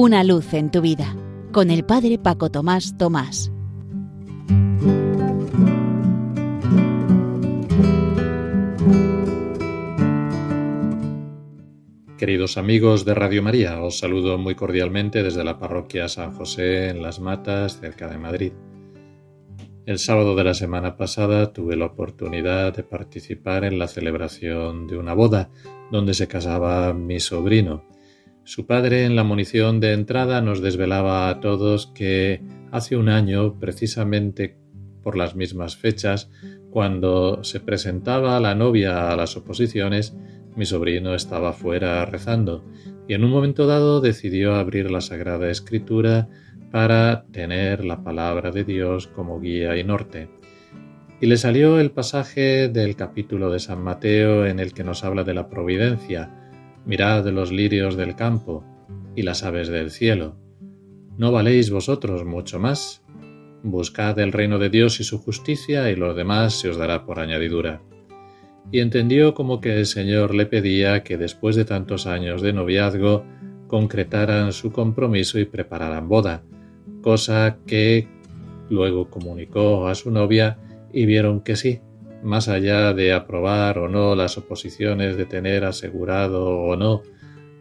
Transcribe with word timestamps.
Una 0.00 0.22
luz 0.22 0.54
en 0.54 0.70
tu 0.70 0.80
vida 0.80 1.12
con 1.50 1.72
el 1.72 1.84
Padre 1.84 2.18
Paco 2.18 2.52
Tomás 2.52 2.96
Tomás. 2.96 3.50
Queridos 12.16 12.56
amigos 12.58 13.04
de 13.04 13.14
Radio 13.14 13.42
María, 13.42 13.82
os 13.82 13.98
saludo 13.98 14.38
muy 14.38 14.54
cordialmente 14.54 15.24
desde 15.24 15.42
la 15.42 15.58
parroquia 15.58 16.08
San 16.08 16.32
José 16.32 16.90
en 16.90 17.02
Las 17.02 17.18
Matas, 17.18 17.80
cerca 17.80 18.06
de 18.06 18.18
Madrid. 18.18 18.52
El 19.84 19.98
sábado 19.98 20.36
de 20.36 20.44
la 20.44 20.54
semana 20.54 20.96
pasada 20.96 21.52
tuve 21.52 21.74
la 21.74 21.86
oportunidad 21.86 22.72
de 22.72 22.84
participar 22.84 23.64
en 23.64 23.80
la 23.80 23.88
celebración 23.88 24.86
de 24.86 24.96
una 24.96 25.14
boda 25.14 25.50
donde 25.90 26.14
se 26.14 26.28
casaba 26.28 26.94
mi 26.94 27.18
sobrino. 27.18 27.97
Su 28.48 28.64
padre 28.64 29.04
en 29.04 29.14
la 29.14 29.24
munición 29.24 29.78
de 29.78 29.92
entrada 29.92 30.40
nos 30.40 30.62
desvelaba 30.62 31.28
a 31.28 31.38
todos 31.38 31.86
que 31.88 32.40
hace 32.72 32.96
un 32.96 33.10
año, 33.10 33.60
precisamente 33.60 34.56
por 35.02 35.18
las 35.18 35.36
mismas 35.36 35.76
fechas, 35.76 36.30
cuando 36.70 37.44
se 37.44 37.60
presentaba 37.60 38.40
la 38.40 38.54
novia 38.54 39.12
a 39.12 39.16
las 39.16 39.36
oposiciones, 39.36 40.16
mi 40.56 40.64
sobrino 40.64 41.14
estaba 41.14 41.52
fuera 41.52 42.06
rezando 42.06 42.64
y 43.06 43.12
en 43.12 43.22
un 43.22 43.32
momento 43.32 43.66
dado 43.66 44.00
decidió 44.00 44.54
abrir 44.54 44.90
la 44.90 45.02
Sagrada 45.02 45.50
Escritura 45.50 46.30
para 46.70 47.26
tener 47.30 47.84
la 47.84 48.02
palabra 48.02 48.50
de 48.50 48.64
Dios 48.64 49.08
como 49.08 49.40
guía 49.40 49.76
y 49.76 49.84
norte. 49.84 50.30
Y 51.20 51.26
le 51.26 51.36
salió 51.36 51.78
el 51.78 51.90
pasaje 51.90 52.68
del 52.68 52.96
capítulo 52.96 53.50
de 53.50 53.58
San 53.58 53.82
Mateo 53.82 54.46
en 54.46 54.58
el 54.58 54.72
que 54.72 54.84
nos 54.84 55.04
habla 55.04 55.22
de 55.22 55.34
la 55.34 55.50
providencia. 55.50 56.47
Mirad 56.88 57.24
los 57.28 57.52
lirios 57.52 57.96
del 57.96 58.16
campo 58.16 58.64
y 59.14 59.22
las 59.22 59.44
aves 59.44 59.68
del 59.68 59.92
cielo. 59.92 60.34
¿No 61.16 61.30
valéis 61.30 61.70
vosotros 61.70 62.24
mucho 62.24 62.58
más? 62.58 63.04
Buscad 63.62 64.18
el 64.18 64.32
reino 64.32 64.58
de 64.58 64.70
Dios 64.70 64.98
y 64.98 65.04
su 65.04 65.18
justicia 65.20 65.88
y 65.88 65.94
lo 65.94 66.14
demás 66.14 66.54
se 66.54 66.68
os 66.68 66.76
dará 66.76 67.06
por 67.06 67.20
añadidura 67.20 67.80
y 68.70 68.80
entendió 68.80 69.34
como 69.34 69.60
que 69.60 69.78
el 69.78 69.86
Señor 69.86 70.34
le 70.34 70.46
pedía 70.46 71.02
que 71.02 71.16
después 71.16 71.56
de 71.56 71.64
tantos 71.64 72.06
años 72.06 72.42
de 72.42 72.52
noviazgo 72.52 73.24
concretaran 73.66 74.52
su 74.52 74.72
compromiso 74.72 75.38
y 75.38 75.44
prepararan 75.44 76.08
boda, 76.08 76.42
cosa 77.02 77.58
que 77.66 78.08
luego 78.68 79.08
comunicó 79.08 79.88
a 79.88 79.94
su 79.94 80.10
novia 80.10 80.58
y 80.92 81.06
vieron 81.06 81.40
que 81.40 81.56
sí, 81.56 81.80
más 82.22 82.48
allá 82.48 82.92
de 82.94 83.12
aprobar 83.12 83.78
o 83.78 83.88
no 83.88 84.14
las 84.14 84.38
oposiciones 84.38 85.16
de 85.16 85.26
tener 85.26 85.64
asegurado 85.64 86.46
o 86.46 86.76
no 86.76 87.02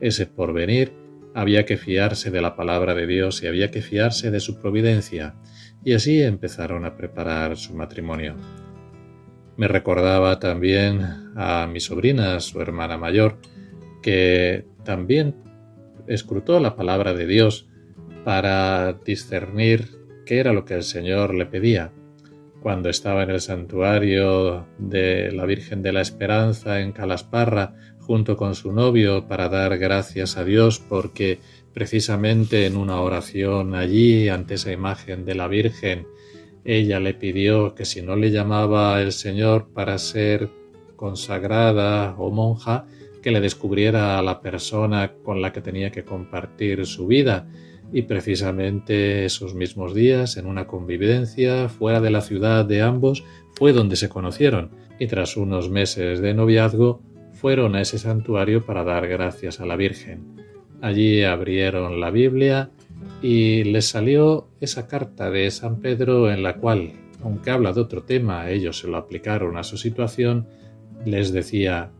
ese 0.00 0.26
porvenir, 0.26 0.92
había 1.34 1.64
que 1.64 1.76
fiarse 1.76 2.30
de 2.30 2.40
la 2.40 2.54
palabra 2.54 2.94
de 2.94 3.06
Dios 3.06 3.42
y 3.42 3.46
había 3.46 3.70
que 3.70 3.82
fiarse 3.82 4.30
de 4.30 4.40
su 4.40 4.60
providencia, 4.60 5.34
y 5.84 5.92
así 5.92 6.22
empezaron 6.22 6.84
a 6.84 6.96
preparar 6.96 7.56
su 7.56 7.74
matrimonio. 7.74 8.36
Me 9.56 9.68
recordaba 9.68 10.38
también 10.38 11.00
a 11.36 11.66
mi 11.66 11.80
sobrina, 11.80 12.40
su 12.40 12.60
hermana 12.60 12.98
mayor, 12.98 13.38
que 14.02 14.66
también 14.84 15.36
escrutó 16.06 16.60
la 16.60 16.76
palabra 16.76 17.14
de 17.14 17.26
Dios 17.26 17.68
para 18.24 18.92
discernir 19.04 19.88
qué 20.26 20.38
era 20.38 20.52
lo 20.52 20.64
que 20.64 20.74
el 20.74 20.82
Señor 20.82 21.34
le 21.34 21.46
pedía. 21.46 21.92
Cuando 22.64 22.88
estaba 22.88 23.24
en 23.24 23.28
el 23.28 23.42
santuario 23.42 24.66
de 24.78 25.30
la 25.32 25.44
Virgen 25.44 25.82
de 25.82 25.92
la 25.92 26.00
Esperanza 26.00 26.80
en 26.80 26.92
Calasparra, 26.92 27.74
junto 28.00 28.38
con 28.38 28.54
su 28.54 28.72
novio, 28.72 29.28
para 29.28 29.50
dar 29.50 29.76
gracias 29.76 30.38
a 30.38 30.44
Dios 30.44 30.78
porque 30.80 31.40
precisamente 31.74 32.64
en 32.64 32.78
una 32.78 33.02
oración 33.02 33.74
allí, 33.74 34.30
ante 34.30 34.54
esa 34.54 34.72
imagen 34.72 35.26
de 35.26 35.34
la 35.34 35.46
Virgen, 35.46 36.06
ella 36.64 37.00
le 37.00 37.12
pidió 37.12 37.74
que 37.74 37.84
si 37.84 38.00
no 38.00 38.16
le 38.16 38.30
llamaba 38.30 39.02
el 39.02 39.12
Señor 39.12 39.68
para 39.74 39.98
ser 39.98 40.48
consagrada 40.96 42.16
o 42.16 42.30
monja, 42.30 42.86
que 43.22 43.30
le 43.30 43.42
descubriera 43.42 44.18
a 44.18 44.22
la 44.22 44.40
persona 44.40 45.12
con 45.22 45.42
la 45.42 45.52
que 45.52 45.60
tenía 45.60 45.90
que 45.90 46.04
compartir 46.04 46.86
su 46.86 47.06
vida. 47.06 47.46
Y 47.94 48.02
precisamente 48.02 49.24
esos 49.24 49.54
mismos 49.54 49.94
días, 49.94 50.36
en 50.36 50.46
una 50.46 50.66
convivencia 50.66 51.68
fuera 51.68 52.00
de 52.00 52.10
la 52.10 52.22
ciudad 52.22 52.64
de 52.64 52.82
ambos, 52.82 53.22
fue 53.52 53.72
donde 53.72 53.94
se 53.94 54.08
conocieron. 54.08 54.72
Y 54.98 55.06
tras 55.06 55.36
unos 55.36 55.70
meses 55.70 56.18
de 56.20 56.34
noviazgo, 56.34 57.00
fueron 57.34 57.76
a 57.76 57.80
ese 57.80 58.00
santuario 58.00 58.66
para 58.66 58.82
dar 58.82 59.06
gracias 59.06 59.60
a 59.60 59.64
la 59.64 59.76
Virgen. 59.76 60.42
Allí 60.80 61.22
abrieron 61.22 62.00
la 62.00 62.10
Biblia 62.10 62.72
y 63.22 63.62
les 63.62 63.86
salió 63.86 64.48
esa 64.60 64.88
carta 64.88 65.30
de 65.30 65.48
San 65.52 65.78
Pedro 65.78 66.32
en 66.32 66.42
la 66.42 66.56
cual, 66.56 66.94
aunque 67.22 67.52
habla 67.52 67.72
de 67.72 67.80
otro 67.80 68.02
tema, 68.02 68.50
ellos 68.50 68.80
se 68.80 68.88
lo 68.88 68.96
aplicaron 68.96 69.56
a 69.56 69.62
su 69.62 69.76
situación, 69.76 70.48
les 71.04 71.32
decía 71.32 71.92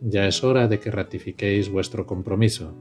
ya 0.00 0.26
es 0.26 0.42
hora 0.42 0.66
de 0.66 0.80
que 0.80 0.90
ratifiquéis 0.90 1.70
vuestro 1.70 2.04
compromiso. 2.04 2.74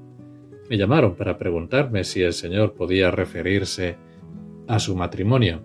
Me 0.69 0.77
llamaron 0.77 1.15
para 1.15 1.37
preguntarme 1.37 2.03
si 2.03 2.21
el 2.21 2.33
Señor 2.33 2.73
podía 2.73 3.11
referirse 3.11 3.97
a 4.67 4.79
su 4.79 4.95
matrimonio, 4.95 5.61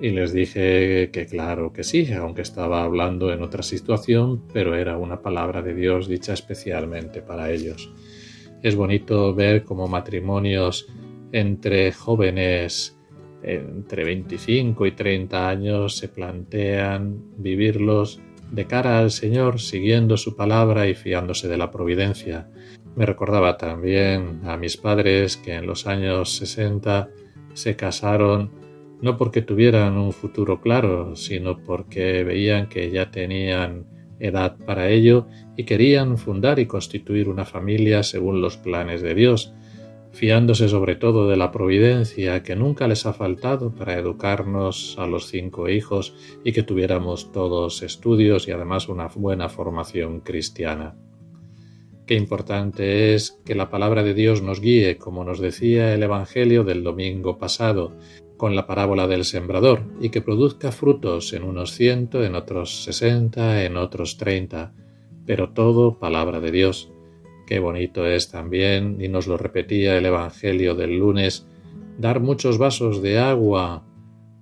y 0.00 0.10
les 0.10 0.32
dije 0.32 1.10
que 1.12 1.26
claro 1.26 1.72
que 1.72 1.84
sí, 1.84 2.12
aunque 2.12 2.42
estaba 2.42 2.84
hablando 2.84 3.32
en 3.32 3.42
otra 3.42 3.62
situación, 3.62 4.42
pero 4.52 4.74
era 4.74 4.98
una 4.98 5.22
palabra 5.22 5.62
de 5.62 5.74
Dios 5.74 6.08
dicha 6.08 6.34
especialmente 6.34 7.22
para 7.22 7.50
ellos. 7.50 7.92
Es 8.62 8.76
bonito 8.76 9.34
ver 9.34 9.62
cómo 9.64 9.86
matrimonios 9.86 10.88
entre 11.32 11.92
jóvenes 11.92 12.98
entre 13.42 14.04
25 14.04 14.86
y 14.86 14.92
30 14.92 15.48
años 15.48 15.96
se 15.96 16.08
plantean 16.08 17.22
vivirlos 17.36 18.20
de 18.50 18.66
cara 18.66 18.98
al 18.98 19.10
Señor, 19.10 19.60
siguiendo 19.60 20.16
su 20.16 20.34
palabra 20.34 20.88
y 20.88 20.94
fiándose 20.94 21.48
de 21.48 21.58
la 21.58 21.70
providencia. 21.70 22.48
Me 22.96 23.06
recordaba 23.06 23.56
también 23.56 24.40
a 24.44 24.56
mis 24.56 24.76
padres 24.76 25.36
que 25.36 25.54
en 25.54 25.66
los 25.66 25.86
años 25.86 26.36
60 26.36 27.08
se 27.54 27.76
casaron 27.76 28.50
no 29.00 29.16
porque 29.16 29.42
tuvieran 29.42 29.98
un 29.98 30.12
futuro 30.12 30.60
claro, 30.60 31.16
sino 31.16 31.58
porque 31.58 32.24
veían 32.24 32.68
que 32.68 32.90
ya 32.90 33.10
tenían 33.10 33.86
edad 34.20 34.56
para 34.64 34.88
ello 34.88 35.26
y 35.56 35.64
querían 35.64 36.16
fundar 36.18 36.58
y 36.58 36.66
constituir 36.66 37.28
una 37.28 37.44
familia 37.44 38.02
según 38.02 38.40
los 38.40 38.56
planes 38.56 39.02
de 39.02 39.14
Dios 39.14 39.52
fiándose 40.14 40.68
sobre 40.68 40.94
todo 40.94 41.28
de 41.28 41.36
la 41.36 41.50
providencia 41.50 42.42
que 42.44 42.54
nunca 42.54 42.86
les 42.86 43.04
ha 43.04 43.12
faltado 43.12 43.74
para 43.74 43.98
educarnos 43.98 44.94
a 44.96 45.06
los 45.06 45.26
cinco 45.26 45.68
hijos 45.68 46.14
y 46.44 46.52
que 46.52 46.62
tuviéramos 46.62 47.32
todos 47.32 47.82
estudios 47.82 48.46
y 48.46 48.52
además 48.52 48.88
una 48.88 49.08
buena 49.08 49.48
formación 49.48 50.20
cristiana. 50.20 50.94
Qué 52.06 52.16
importante 52.16 53.14
es 53.14 53.40
que 53.46 53.54
la 53.54 53.70
palabra 53.70 54.02
de 54.02 54.12
Dios 54.12 54.42
nos 54.42 54.60
guíe, 54.60 54.98
como 54.98 55.24
nos 55.24 55.40
decía 55.40 55.94
el 55.94 56.02
Evangelio 56.02 56.62
del 56.62 56.84
domingo 56.84 57.38
pasado, 57.38 57.96
con 58.36 58.54
la 58.54 58.66
parábola 58.66 59.06
del 59.06 59.24
sembrador, 59.24 59.84
y 60.02 60.10
que 60.10 60.20
produzca 60.20 60.70
frutos 60.70 61.32
en 61.32 61.44
unos 61.44 61.72
ciento, 61.72 62.22
en 62.22 62.34
otros 62.34 62.84
sesenta, 62.84 63.64
en 63.64 63.78
otros 63.78 64.18
treinta, 64.18 64.74
pero 65.24 65.50
todo 65.50 65.98
palabra 65.98 66.40
de 66.40 66.50
Dios. 66.50 66.90
Qué 67.46 67.58
bonito 67.58 68.06
es 68.06 68.30
también, 68.30 68.98
y 69.00 69.08
nos 69.08 69.26
lo 69.26 69.38
repetía 69.38 69.96
el 69.96 70.04
Evangelio 70.04 70.74
del 70.74 70.98
lunes, 70.98 71.46
dar 71.98 72.20
muchos 72.20 72.58
vasos 72.58 73.00
de 73.00 73.18
agua, 73.18 73.86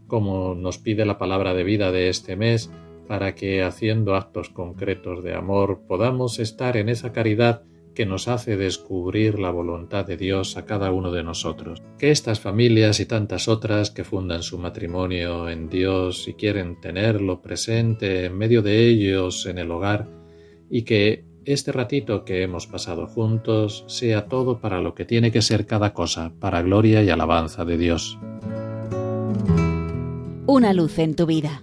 como 0.09 0.57
nos 0.57 0.79
pide 0.79 1.07
la 1.07 1.17
palabra 1.17 1.55
de 1.55 1.63
vida 1.63 1.93
de 1.93 2.09
este 2.09 2.35
mes, 2.35 2.73
para 3.07 3.35
que 3.35 3.63
haciendo 3.63 4.15
actos 4.15 4.51
concretos 4.51 5.23
de 5.23 5.35
amor 5.35 5.83
podamos 5.87 6.39
estar 6.39 6.77
en 6.77 6.89
esa 6.89 7.13
caridad 7.13 7.63
que 7.95 8.07
nos 8.07 8.29
hace 8.29 8.57
descubrir 8.57 9.39
la 9.39 9.51
voluntad 9.51 10.07
de 10.07 10.17
Dios 10.17 10.57
a 10.57 10.65
cada 10.65 10.93
uno 10.93 11.13
de 11.13 11.23
nosotros. 11.23 11.83
Que 11.99 12.11
estas 12.11 12.41
familias 12.41 13.01
y 13.01 13.07
tantas 13.07 13.49
otras 13.49 13.91
que 13.91 14.05
fundan 14.05 14.43
su 14.43 14.59
matrimonio 14.59 15.49
en 15.49 15.69
Dios 15.69 16.27
y 16.29 16.35
quieren 16.35 16.81
tenerlo 16.81 17.43
presente 17.43 18.27
en 18.27 18.37
medio 18.37 18.63
de 18.63 18.87
ellos 18.87 19.47
en 19.47 19.59
el 19.59 19.71
hogar, 19.71 20.09
y 20.71 20.83
que 20.83 21.25
este 21.45 21.73
ratito 21.73 22.25
que 22.25 22.43
hemos 22.43 22.67
pasado 22.67 23.07
juntos 23.07 23.85
sea 23.89 24.27
todo 24.27 24.61
para 24.61 24.81
lo 24.81 24.95
que 24.95 25.05
tiene 25.05 25.33
que 25.33 25.43
ser 25.43 25.67
cada 25.67 25.93
cosa, 25.93 26.33
para 26.39 26.63
gloria 26.63 27.03
y 27.03 27.11
alabanza 27.11 27.65
de 27.65 27.77
Dios. 27.77 28.19
Una 30.47 30.73
luz 30.73 30.99
en 30.99 31.15
tu 31.15 31.27
vida, 31.27 31.63